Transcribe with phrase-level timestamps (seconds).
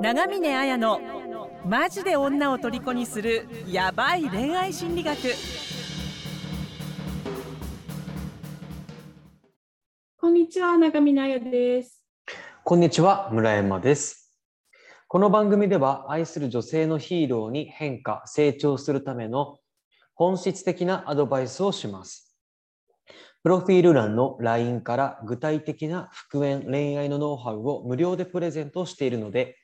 [0.00, 0.98] 長峰綾の
[1.66, 5.18] マジで女を虜にするヤバい恋愛心理学
[10.16, 12.02] こんにちは、長峰彩です。
[12.64, 14.40] こんにちは、村山です。
[15.06, 19.58] この番組では愛する女性のヒーローに変化、成長するための
[20.14, 22.38] 本質的なアドバイスをします。
[23.42, 29.58] プロフィール欄の LINE から具体的な復縁、恋愛のノウハウを無料でプレゼントしているので、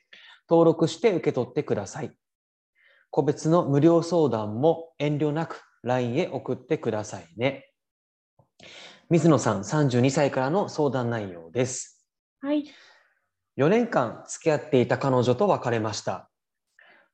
[0.48, 2.16] 登録して受け取ってください。
[3.10, 7.70] 個別の無料相談も遠慮なく LINE へ送ってくださいね。
[9.08, 12.06] 水野さん32歳からの相談内容です。
[12.40, 12.64] はい。
[13.56, 16.28] 4年間付き合っていた彼女と別れました。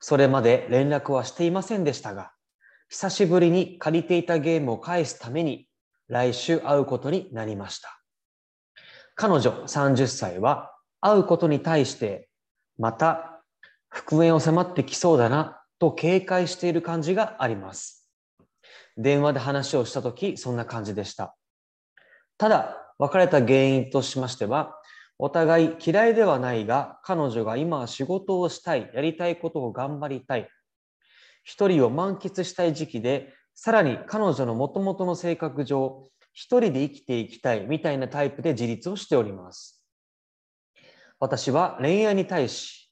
[0.01, 2.32] それまで連絡はしていませんでしたが、
[2.88, 5.68] 久しぶりに借りていたゲームを返すために
[6.09, 8.02] 来週会うことになりました。
[9.14, 12.28] 彼女30歳は会うことに対して、
[12.82, 13.45] また
[13.88, 18.10] 復縁を迫ってきそうだなと警戒している感じがあります。
[18.96, 21.37] 電話で話をしたとき、そんな感じでした。
[22.38, 24.74] ただ、別れた原因としましては、
[25.16, 30.48] お互い嫌いではないが、彼女が今は仕事をしたい、やりたいことを頑張りたい、
[31.45, 39.82] 一人を満喫したい時期で、さらに彼女のもともとの性格上、一人で生きていきたいみたいなタイプで自立をしております。
[41.23, 42.90] 私は恋愛に対し、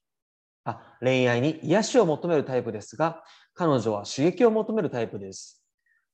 [0.64, 5.64] あ恋愛に癒しを求めるタイプですが、彼女は刺激を求めるタイプです。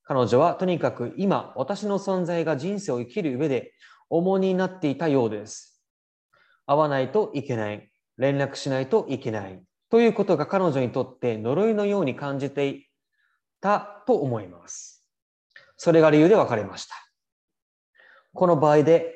[0.03, 3.75] 彼女はとにかく今、私の存在が人生を生きる上で
[4.09, 5.85] 重荷になっていたようです。
[6.65, 12.87] 会わないといけない、連絡しないといけないということが彼女にとって呪いのように感じてい
[13.61, 15.07] たと思います。
[15.77, 16.95] それが理由で別れました。
[18.33, 19.16] この場合で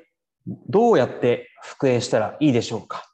[0.68, 3.04] どうやって復縁したらいいでしょうか？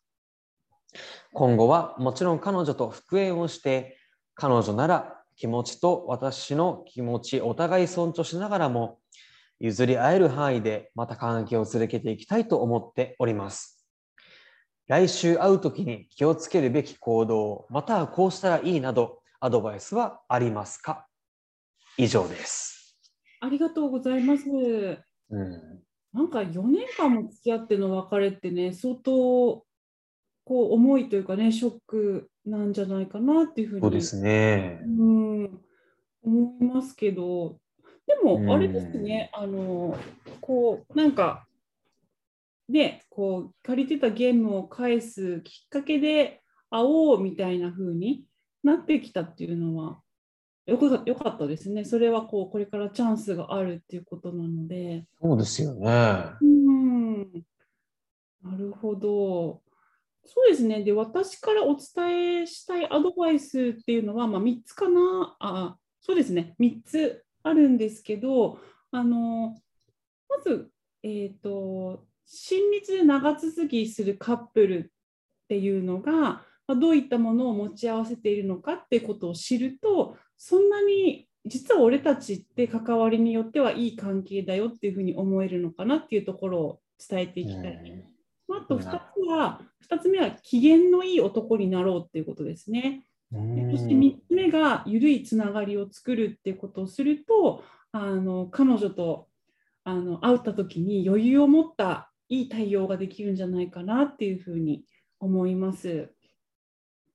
[1.35, 3.99] 今後はもちろん彼女と復縁をして
[4.35, 9.01] 彼女なら気持ちと私の気持ちお互い尊重しながらも
[9.61, 13.87] 譲り合える範囲でまた関係を続けていきたいと思っております。
[14.87, 21.07] 来週会うときに気をつけるべき行動、またはこうしたらいいなどアドバイスはありますか？
[21.99, 22.97] 以上です。
[23.41, 24.45] ありがとうございます。
[24.49, 25.83] うん、
[26.17, 29.63] なんか4年間も付き合っての別れってね、相当
[30.45, 34.81] こう重いというかね、ショックなんじゃないかなっていうふうにそうですね。
[34.83, 35.61] うん
[36.25, 37.59] 思いますけど、
[38.07, 39.99] でうんもあれですね、あの
[40.41, 41.47] こうなんか
[42.71, 46.41] ね、こう借りてたゲームを返すきっかけで
[46.71, 48.25] 会おうみたいな風に
[48.65, 50.01] なってきたっていうのは
[50.67, 51.85] よかよかったですね。
[51.85, 55.07] それはこうこれからチャンスがあるっていうことなので。
[55.21, 55.89] そうですよね。
[56.41, 57.23] うん、
[58.43, 59.63] なるほど。
[60.25, 60.83] そうですね。
[60.83, 65.37] で、私からお伝えしたいアドバイスっていうのは、まあ、3つかな。
[65.39, 66.57] あ、そうですね。
[66.59, 68.59] 3つあるんですけど、
[68.91, 69.57] あの、
[70.29, 70.71] まず、
[71.05, 88.05] えっ、と、親密で長続きするカップルっていうのが、まあ、どういったものを持ち合わせているのかっていうことを知ると、そんなに実は俺たちって関わりによってはいい関係だよっていうふうに思えるのかなっていうところを伝えていきたい。
[88.49, 93.05] まあ、あと2つは、2つ目は機嫌のいい男になろうっていうことですね。
[93.33, 93.37] う
[93.73, 99.29] そしてん3つ目が緩いつながりを作るっていうことをすると、あの彼女と
[99.85, 104.85] あの会った時に余裕を持ったいい対応ができるんじゃないかなっていうふうに
[105.21, 106.11] 思います。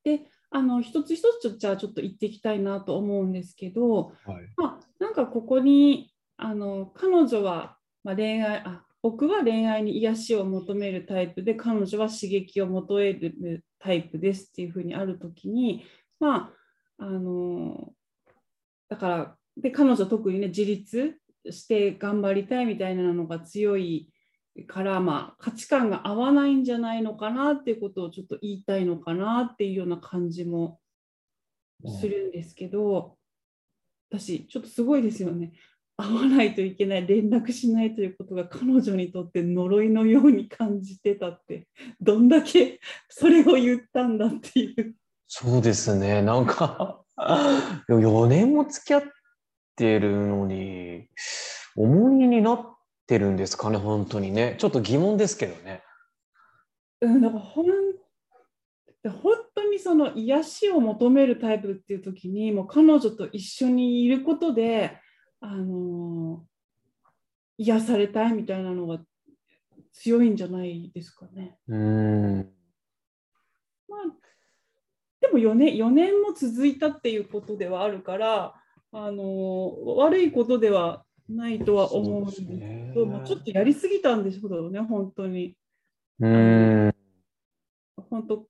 [0.04, 4.54] で、あの一つ一つじゃあちょっと言っていきたいなと思うんですけど、はい。
[4.58, 15.86] まあ、なんかここにあの彼女は、まあ、恋愛あ僕は恋愛に癒しを求めるタイプで彼女は刺激を求めるタイプですっていうふうにあるときに
[16.20, 16.52] ま
[17.00, 17.94] ああの
[18.90, 21.18] だからで彼女特にね自立
[21.50, 24.11] して頑張りたいみたいなのが強い
[24.68, 30.80] から、まあ、価値観が合わないんじゃないのかなっていうことをちょっと言いたいのかなっていうような感じも
[32.00, 33.18] するんですけど、
[34.10, 35.54] 私ちょっとすごいですよね。
[35.98, 41.68] 会わないといけない連絡しないということが彼女にとって呪いのように感じてたって
[42.00, 44.96] どんだけそれを言ったんだっていう。
[45.28, 46.22] そうですね。
[46.22, 47.04] なんか
[47.88, 49.04] 4年も付き合っ
[49.76, 51.08] てるのに
[51.76, 52.81] 重荷になって
[53.20, 54.56] るんですかね、本当にね。
[54.58, 55.84] ちょっと疑問ですけどね。
[57.02, 57.66] うん、だからほん
[59.04, 65.00] 本当にその癒しを求めるタイプっていう時にもう彼女と一緒にいることで、
[65.40, 66.46] あの
[67.58, 69.00] 癒されたいみたいなのが
[69.94, 71.58] 強いんじゃないですかね。
[71.68, 72.54] うーん。
[73.88, 74.22] まあ、
[75.32, 78.54] も4年 ,4 年も続いたっていうことではあるから
[78.92, 85.56] あの悪いことではないとは思うんですけど、ね、まあ、ちょっとやりすぎたんでしょうね本当に。
[86.20, 86.94] うん
[88.10, 88.46] 本当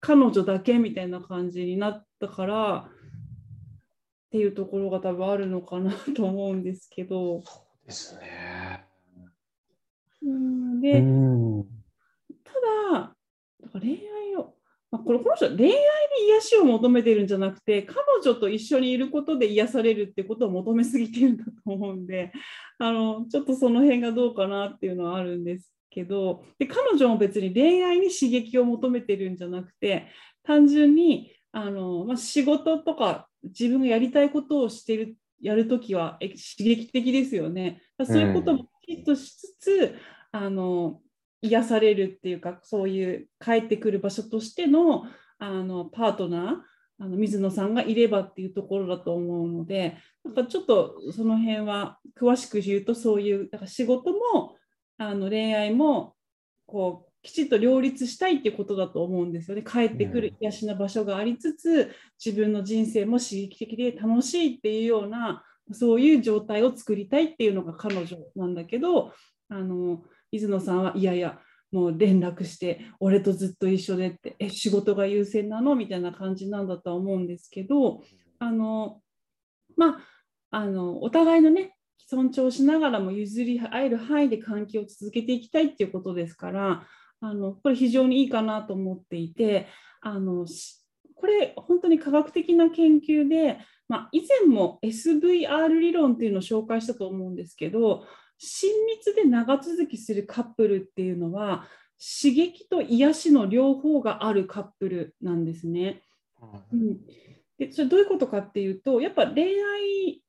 [0.00, 7.42] 彼女だけみたいな感じになったからっていうところが多分あるのかなと思うんですけど。
[7.42, 8.84] そうですね。
[10.22, 11.02] うんで、
[12.44, 12.52] た
[12.94, 13.16] だ、
[13.80, 14.54] 恋愛を、
[14.92, 15.74] まあ、これこの人恋愛に
[16.28, 22.30] 癒しを求めてるんじゃなくて彼女と一緒にいることで癒されるってことを求めすぎてるんだと思うんで
[22.78, 30.08] あのちょっとその辺がどうかなっていうのはあるんですけどで彼女も別に恋愛に刺激を求めてるんじゃなくて
[30.44, 37.82] 単純にあの、まあ、仕事とか自分がやりたいことをしてるやるときは刺激的ですよね。
[38.04, 39.70] そういうこともきっとしつつ、
[40.32, 41.00] うん、あの
[41.42, 45.04] 癒されるっていうかそういう帰ってくる場所としての
[45.38, 54.56] あのパートナーあの水野さんがいればっていうところだと思うのでなんかちょっとその辺は詳しく言うとそういうだから仕事も
[54.98, 56.14] あの恋愛も
[56.66, 59.62] こうきちっと両立したいっていうことだと思うんですよね。
[59.62, 61.92] 帰ってくる癒しの場所がありつつ
[62.24, 69.12] 自分の人生も刺激的で楽しいっていうようなそういう状態を作りたいっていうのが彼女なんだけど
[69.48, 70.02] あの
[70.32, 71.38] 水野さんはいやいや
[71.70, 78.02] もう連絡して俺とずっと一緒でってえ仕事が優先なのみたいな感じなんだとは思うんですけど
[78.38, 79.00] あの
[79.76, 79.98] ま
[80.50, 81.76] ああのお互いのね
[82.06, 86.86] 尊重しながらも譲り合える範囲で関係を続けていきたいっていうことですから
[87.20, 89.68] あのこれ非常にいいかなと思っていて
[90.02, 90.46] あの
[91.14, 93.58] これ本当に科学的な研究で、
[93.88, 98.04] まあ、以前も SVR 理論っていうのを紹介したと思うんですけど
[98.44, 101.64] 親密で長続きするカップルっていうのは
[101.96, 106.02] 刺激と癒しの両方があるカップルなんですね。
[106.72, 106.98] うん、
[107.56, 110.22] でそれどういうことかっていうとやっぱ恋愛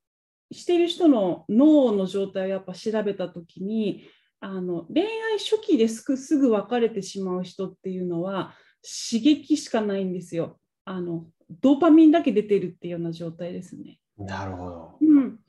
[0.52, 4.04] している人の脳の状態をやっぱ調べた時に
[4.40, 8.54] あの恋愛初期ですぐすぐ別れてしまう人っていうのは
[9.10, 10.60] 刺激しかないんですよ。
[10.86, 11.26] あの
[11.62, 13.98] ドーパミンだけ出てるっていうような状態ですね。
[14.20, 14.98] なるほど。
[15.02, 15.40] うん、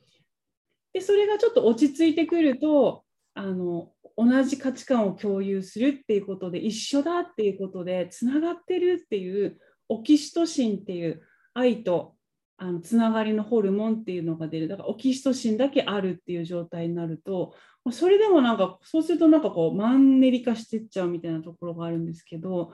[0.95, 3.03] でそれがちょっと落ち着いてくると
[3.33, 9.57] あの同じ価値観を共有するっていうことで一緒だっていうことでつながってるっていう
[9.89, 11.21] オキシトシンっていう
[11.53, 12.15] 愛と
[12.55, 14.69] あのつながりのホルモンっていうのが出る。
[14.69, 17.55] だからオキシトシンだけあるっていう状態になると
[17.91, 22.71] それでもなんかそうするとなんかこうマンネリ化してっちゃうみたいなところがあるんですけど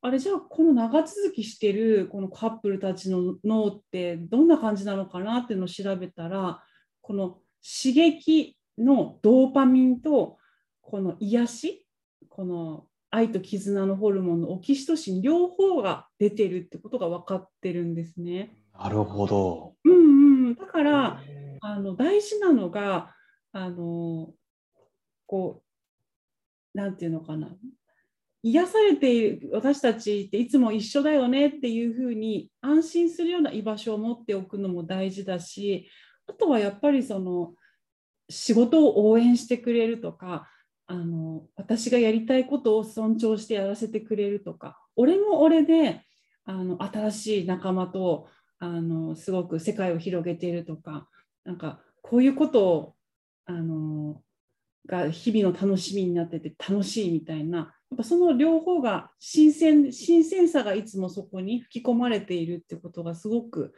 [0.00, 6.62] あれじゃあこの長続きしてるこのカップルたちの脳ってどんな感じなのかなっていうのを調べたら
[7.02, 10.38] この刺激のドーパミンと
[10.80, 11.86] この癒し
[12.28, 18.50] この愛と絆のホルモンのオキシトシン両方が出てるってことが分かってるんですね。
[18.78, 19.74] なるほど。
[19.84, 21.22] うんうん、だから
[21.60, 23.14] あの大事なのが
[23.52, 24.32] あの
[25.26, 25.62] こ
[26.74, 27.48] うなんていうのかな
[28.42, 35.88] 癒されている私たちっていつも一緒だよねっていうふうに安心するような居場所を持っておくのも大事だし
[36.28, 37.54] あとはやっぱりその
[38.28, 40.48] 仕事を応援してくれるとか
[40.86, 46.02] あの私がやりたいことを尊重してやらせてくれるとか俺も俺で
[46.44, 51.08] あの新しい仲間とあのすごく世界を広げているとか
[51.44, 52.94] なんかこういうことを
[53.46, 54.20] あの
[54.86, 57.64] が日々の楽しみになってて楽しいみたいなや
[57.94, 63.74] っぱその両方が新鮮新鮮さがいつもそこに吹き込まれているってことがすごく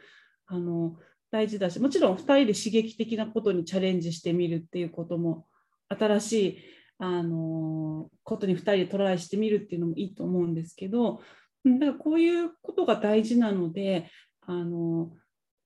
[0.47, 0.95] あの
[1.31, 5.45] 大事だしもちろん2人で刺激的なことにチャレンジしてみるっていうことも
[5.89, 6.57] 新しい
[6.99, 11.21] あのことに2人でトライしてみるっていうのもいいと思うんですけど
[11.65, 14.09] だからこういうことが大事なので
[14.45, 15.11] あの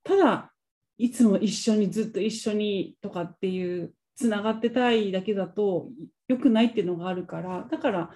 [0.03, 0.51] ただ
[0.97, 5.89] いつも一緒にずっと一緒にとかっていうつながってたいだけだと
[6.27, 8.09] 良くないっていうのがあるからだから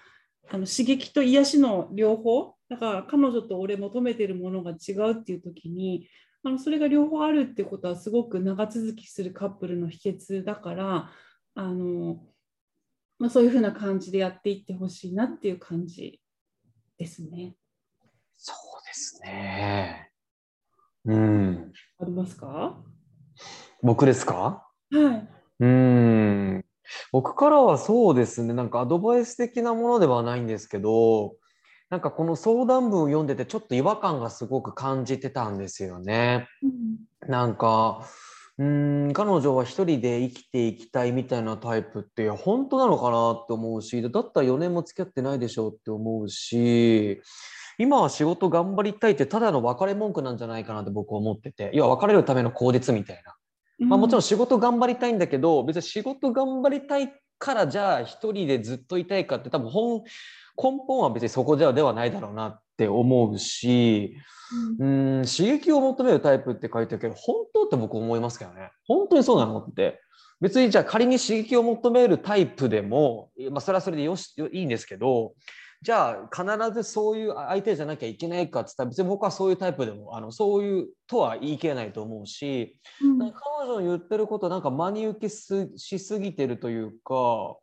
[0.52, 6.08] あの刺激と癒しの両方だから彼女と俺求めてるものが違うっていう時に
[6.44, 11.12] あのそれが両方あるってことはすごく長続きするカップルの秘訣だから
[11.56, 12.24] あの、
[13.18, 16.22] まあ、そういうふうな感じでやっていってほしいなっていう感じ
[16.98, 17.56] ですね。
[18.38, 18.56] そう
[18.88, 20.12] ですね。
[21.06, 21.74] うん。
[22.00, 22.82] ありますか？
[23.82, 24.66] 僕ですか？
[24.92, 25.30] はい。
[25.60, 26.66] うん。
[27.12, 31.36] 僕からはそうですね、なんかアドバイス的なものではないんですけど、
[31.90, 36.48] なんかこの相談文を読んでてちょっと違和感がすごく感じてたんですよね。
[36.62, 36.68] う
[37.28, 38.06] ん、なんか
[38.60, 47.22] うん彼女は一人で生きていきたいみたいなタイプって本当なのかなって思うしだったら4年も付き合ってないでしょうって思うし
[47.78, 53.36] 今は仕事頑張りたいってただの別れ文句なんじゃないかなって僕は思ってて要は別れるための口実みたいな。
[53.88, 60.04] まあ、もちろん仕事頑張りたいんだけど別に仕事頑張りたいからじゃあ一人でずっといたいかって多分本
[60.62, 64.16] 根本は別にそこではではないだろうなって思うし、
[64.80, 68.72] うん、刺激を求めるタイプって書いてるけど本当って僕思いますけどね。
[68.88, 70.02] 本当にそうなのって。
[70.42, 75.34] 別にじゃあ仮に刺激を求めるタイプでも、まあ、それはそれでよしいいんですけど
[75.82, 83.20] じゃあ必ずそういう相手じゃなきゃいけないかって言ったら別に僕はそういうタイプでもあのそういうとは言い切れないと思うし、うん。
[83.20, 83.32] 彼
[83.66, 87.58] 女の言ってることなんか真に受けすしすぎてるというか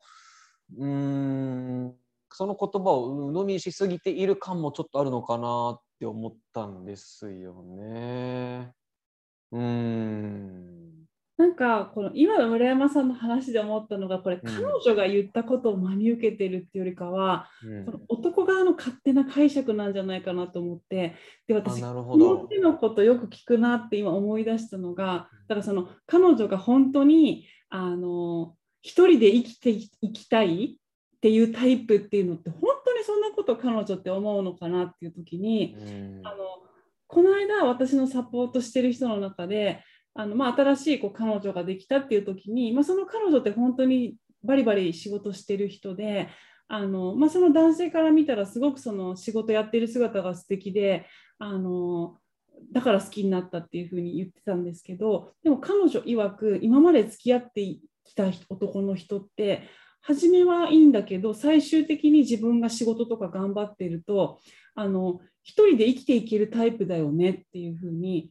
[0.79, 1.95] うーん
[2.37, 8.73] その言葉を鵜呑みにしすぎている感もちょっとあるのかなって思ったんですよね。
[9.52, 11.07] うーん。
[11.38, 21.14] なんかこの今の村山さんの話で思ったのがこれうん彼女が言ったことを真に受けてるっていうよりかは、うんその男側の勝手な解釈なんじゃないかなと思って
[21.47, 22.37] であ私このど。
[22.49, 30.76] 手のことよく聞くなって今思い出したのがだからその彼女が本当にあの一人で生きていきたい
[31.26, 36.21] っていうタイプっていうのって本当にそんなこと彼女って思うのかなっていう時にうん。
[36.25, 36.37] あの
[37.09, 39.83] この間私のサポートしてる人の中で
[40.14, 46.28] あの、まあ、新しいこう彼女ができたっていう時に、まあ、その彼女って本当にバリバリ仕事してる人で
[46.68, 51.06] あの、まあ、その男性から見たらすごくその仕事やってる姿が素敵で
[51.38, 52.18] あの
[52.73, 57.62] だから好きになったっていうふうに言ってたんですけどでも彼女曰く今まで付き合って
[58.04, 59.62] きた男の人って
[60.07, 64.39] 初めはいいんだけど最終的に自分が仕事とか頑張ってると
[64.77, 68.31] あの一人で生きていけるタイプだよねっていうふうに、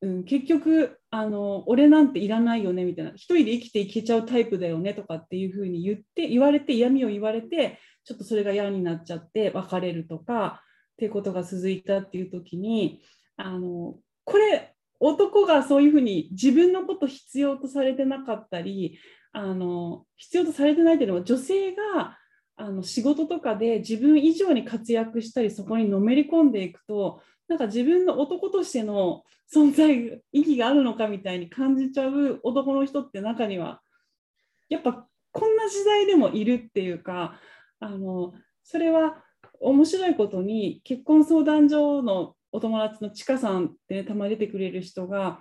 [0.00, 13.02] うん、結局あの俺なんていらないよねみたいな一人で生きていけちゃうタイプだよねとかっていうふうに言って言われて嫌味を言われてちょっとそれが嫌になっちゃって別れるとかっていうことが続いたっていう時に
[13.36, 18.98] あのこれ男がそういうふうに自分のこと必要とされてなかったり
[19.32, 22.18] あの必要とされてないっていうのは女性が
[22.56, 33.80] あの仕事とかで自分以上に活躍したりそこにのめり込んでいくとなんか自分の男としての存在意義があるのかみたいに感じちゃう男の人って中には
[34.68, 37.38] やっぱこんな時代でもいるっていうか
[37.80, 38.32] あの
[38.62, 39.16] それは
[39.60, 45.40] 面白いことに結婚相談所のお友達のちかさんって、ね、たまに出てくれる人が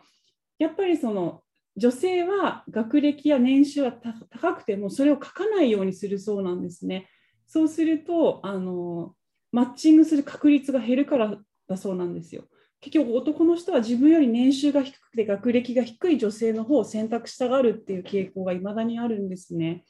[0.58, 1.43] やっぱりその
[1.77, 7.08] 女性は学歴や年収はた高くてもそれを書かないようにするそうなんですね。
[7.46, 9.13] そうするとあの
[9.51, 12.46] マッチングする確率が減るからだそうなんですよ。
[12.82, 19.86] 結局男の人は自分より年収が低くて学歴が低い女性の方を選択したがるっていう傾向がいまだにあるんですね。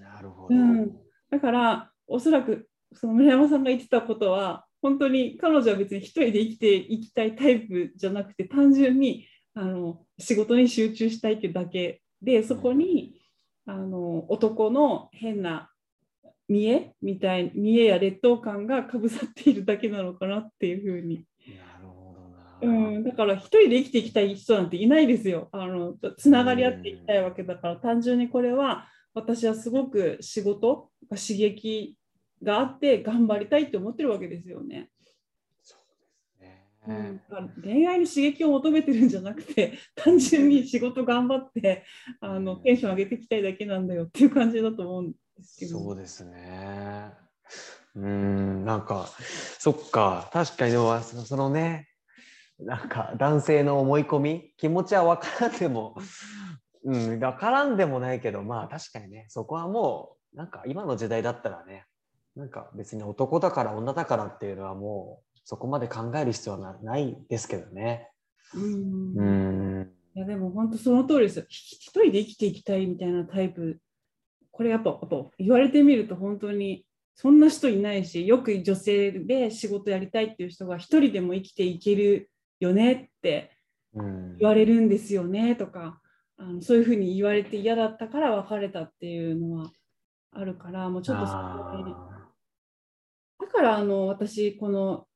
[0.00, 0.54] なるほど。
[0.54, 0.96] うん、
[1.28, 12.00] だからおそらくその村山さんが言ってたことは本当に彼女は別に一人で生きていきたいタイプじゃなくて単純にあの仕事に集中したいっていうだけ。
[12.22, 13.20] でそこに
[13.66, 15.70] あの男の変な
[16.48, 21.24] 見栄みたい見栄や劣等感がかぶさっているだけなのかなっていうふうに。
[22.60, 25.48] うん、だから一人で生きていきたい人なんていないですよ。
[25.52, 31.96] あのつながり合っていきたいわけだから単純にこれは私はすごく仕事が刺激
[32.42, 34.90] があって頑張りたいって思ってるわけですよね。
[35.62, 41.84] そうですうん恋愛に刺激を求めてるんじゃなくて単純に仕事頑張って
[42.20, 45.78] あのテンション上げていきたいだけなんだよっていう感じだと思うんですけど。
[45.78, 47.12] そうですね。
[47.94, 49.08] うーん、なんか、
[49.58, 51.88] そっか、確かにでも、そそのね、
[52.58, 55.96] なんか男性の思い込み、気持ちは分からんでも、
[56.84, 61.86] うん、分からんでもないけど、まあ確かにね、そこはもう、なんか今の時代だったらね、
[62.38, 68.10] なんか別に男だから女だからっていうのはもう、そこまで考える必要はなないですけどね。
[68.54, 69.90] うん。
[70.14, 71.46] いやでも本当その通りですよ。
[71.48, 73.80] ひ一人で生きていきたいみたいなタイプ、
[74.52, 74.96] これやっぱ
[75.38, 76.84] 言われてみると本当に
[77.16, 82.30] そんな人いないし、よく女性で仕事やりたいっていう人が一人でも生きていける
[82.60, 83.50] よねって
[83.94, 86.00] うん言われるんですよねとか、
[86.36, 89.70] あのそういうふうに言われて嫌だったから別れたっていうのは
[90.30, 92.07] あるから、もうちょっとそこ
[93.58, 95.06] からあの私この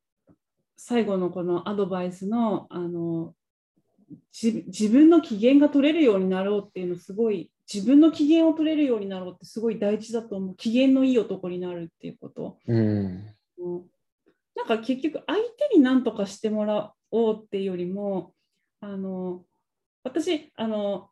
[0.76, 3.34] 最後のこのアドバイスのあの
[4.32, 12.58] じ自分の機嫌が取れるようになろうっていうのすごい自分の機嫌を取れるようになろうってすごい大事だと思う機嫌のいい男になるっていうこと。
[12.68, 13.34] ーうん。
[13.58, 13.82] うん
[14.54, 15.38] なんか結局相
[15.70, 18.34] 手に何とかしてもらおうっていうよりも
[18.80, 19.44] あの
[20.04, 21.08] 私あの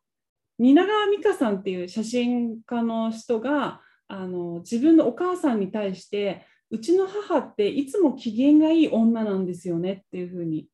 [0.59, 10.67] 蜷川美香さんっていう写真家の人があの自分のお母さんに対してうちの母っていつも機嫌がいい女なんですよねっていうふうに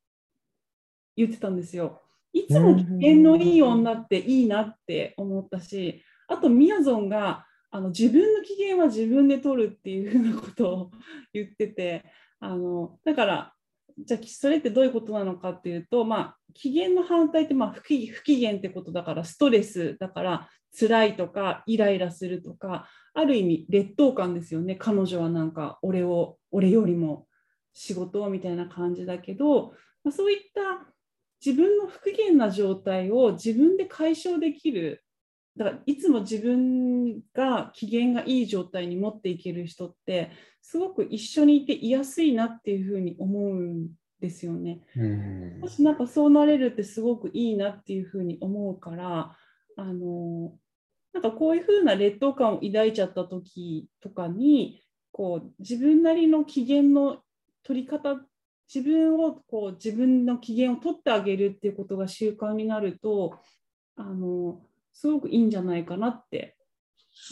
[1.15, 2.01] 言ってたんですよ。
[2.33, 10.91] いつも機嫌のいい女っていいなって思ったし、あとみやぞんがあの自分の機嫌は自分で取るっていうふうなことを
[11.33, 12.05] 言ってて、
[12.39, 13.53] あのだから
[13.97, 24.75] じゃあそれってどういうことなのかっていうと、まあ、機嫌の反対ってまあ不機不機嫌ってことだからストレスだから辛いとかイライラするとかある意味劣等感ですよね。
[24.75, 27.27] 彼女はなんか俺を俺よりも
[27.73, 29.73] 仕事をみたいな感じだけど、
[30.03, 30.91] まあ、そういった
[31.45, 35.03] 自分の不機嫌な状態を自分で解消できる
[35.55, 43.87] だからいつも自分が機嫌がいい状態に持っていける人ってすごく一緒にいていやすいなっていうふうに思うん
[44.19, 44.81] ですよね。
[44.95, 45.59] うん。
[45.61, 49.35] もしなんかそうなれるってすごくいいなっていうふうに思うから
[49.75, 50.53] あの
[51.13, 54.81] なんかこういうふうな劣等感を抱いちゃった時とかに
[55.11, 57.19] こう自分なりの機嫌の
[57.63, 58.17] 取り方
[58.73, 63.39] 自分をこう自分の機嫌を取ってあげるっていうことが習慣になると
[63.95, 64.61] あの
[64.93, 66.55] すごくいいんじゃないかなって。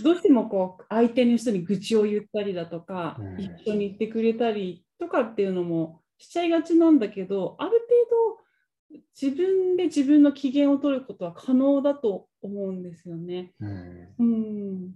[0.04, 3.40] どうしてもこう相手の人に愚痴を言ったりだとか、うん。
[3.40, 13.54] 一緒に言ってくれたりとかっていうのもしちゃいがちなんだけどある程度自分で自分の機嫌を取ることは可能だと思うんですよね。
[13.60, 14.92] うんうん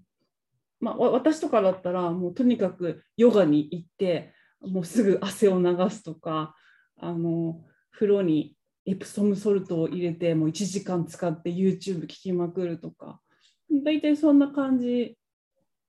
[0.79, 6.55] まあ、わ私とかだったらもうとにかくヨガに行ってもうすぐ汗を流すとか
[6.97, 7.61] あの
[7.91, 13.19] 風呂にエプソムソルトを入れてもう1時間使って YouTube 聞きまくるとか
[13.83, 15.17] 大体そんな感じ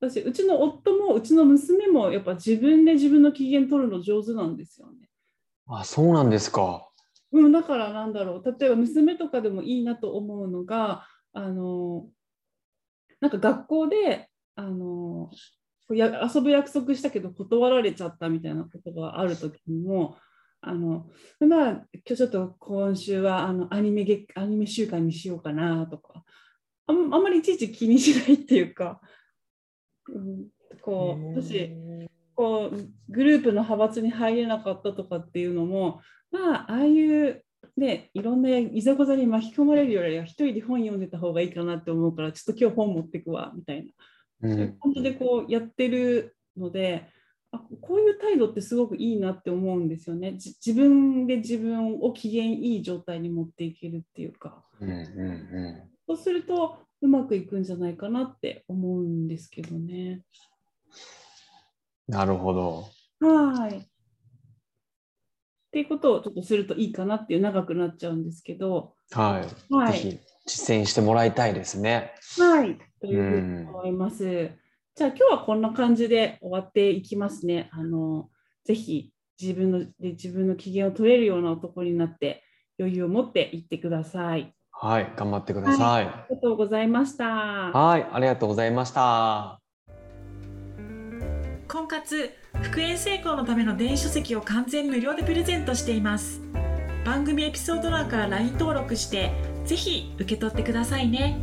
[0.00, 5.09] だしうちの夫もうちの娘もやっぱ自分で自分の機嫌取るの上手なんですよね。
[5.70, 6.86] あ、そうなんですか。
[7.32, 12.06] うん、だからなんだろう例えば娘とかでもいいなと思うのがあの
[13.20, 15.30] なんか学校であの
[15.90, 20.16] や遊ぶ約束したけど断られちゃったみたいなことがある時にも
[20.60, 21.06] あの
[21.40, 26.24] まあ今日ちょっと今週はあのアニメ月アニメ週間にしようかなとか
[26.86, 29.00] あんあんまりいちいち気にしないっていうか、
[30.08, 30.46] うん、
[30.82, 31.70] こう私
[32.40, 36.00] こうグループの派閥に入れなかったとかっていうのも
[36.30, 37.44] まあああいう
[37.76, 43.84] ねいろんないざこざに巻き込まれるよりは一人で本読んでた方がいいかなって思うからちょっと今日本持ってくわみたい
[44.40, 44.54] な、う。
[44.54, 47.10] そういうん感じでこうやってるので
[47.52, 60.22] あこういう態度ってすごくいいなって思うんですよねじ自分で自分を機嫌いい状態に持っていけるっていうかうんうそうするとうまくいくんじゃないかなって思うんですけどね。
[62.10, 62.12] ん。
[62.12, 62.84] なるほど。
[63.20, 63.76] はい。
[63.76, 63.82] っ
[65.72, 69.74] ていうことをちょっとするといいかなっていう長くなっちゃうんですけど、はい。
[69.74, 69.92] はい。
[69.92, 72.12] ぜひ実践してもらいたいですね。
[72.38, 72.76] はい。
[73.00, 74.50] というふうに思います。
[74.96, 77.70] じゃあ今日はこんな感じで終わっていきますね。
[77.72, 78.28] あの
[78.64, 82.42] ぜひ自分ので自分の機嫌を取れるような男になって
[82.78, 84.52] 余裕を持っていってください。
[84.72, 85.12] はい。
[85.16, 86.04] 頑張ってください。
[86.04, 87.24] ありがとうございました。
[87.26, 88.06] はい。
[88.10, 89.59] ありがとうございました。
[91.70, 92.32] 婚活
[92.64, 96.40] 復縁成功のための電子書籍を完全無料でプレゼントしています。
[97.04, 99.30] 番組エピソード欄から LINE 登録して
[99.64, 101.40] ぜひ受け取ってくださいね。